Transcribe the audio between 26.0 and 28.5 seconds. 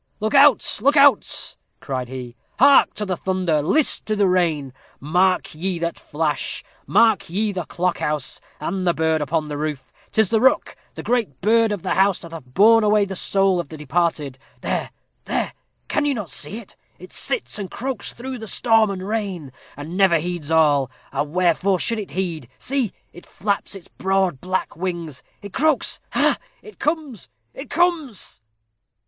ha, ha! It comes it comes."